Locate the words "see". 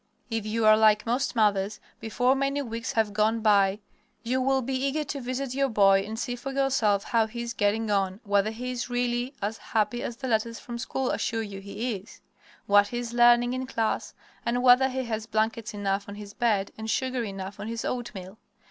6.17-6.35